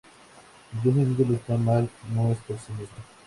[0.73, 3.05] Incluso el título esta mal, no es por sí misma.